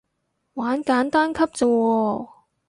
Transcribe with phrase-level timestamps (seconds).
[0.55, 2.29] 玩簡單級咋喎